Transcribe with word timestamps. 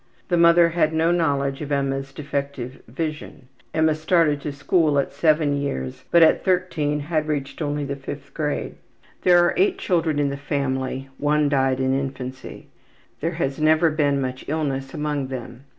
The 0.29 0.35
mother 0.35 0.69
had 0.69 0.93
no 0.93 1.11
knowledge 1.11 1.61
of 1.61 1.71
Emma's 1.71 2.11
defective 2.11 2.81
vision. 2.87 3.47
Emma 3.71 3.93
started 3.93 4.41
to 4.41 4.51
school 4.51 4.97
at 4.97 5.13
7 5.13 5.55
years, 5.55 6.05
but 6.09 6.23
at 6.23 6.43
13 6.43 7.01
had 7.01 7.27
reached 7.27 7.61
only 7.61 7.85
the 7.85 7.95
5th 7.95 8.33
grade. 8.33 8.77
There 9.21 9.37
are 9.45 9.53
8 9.55 9.59
living 9.59 9.77
children 9.77 10.17
in 10.17 10.29
the 10.29 10.37
family; 10.37 11.09
one 11.19 11.49
died 11.49 11.79
in 11.79 11.93
infancy. 11.93 12.65
There 13.19 13.33
has 13.33 13.59
never 13.61 13.91
been 13.91 14.19
much 14.19 14.43
illness 14.49 14.95
among 14.95 15.27
them. 15.27 15.65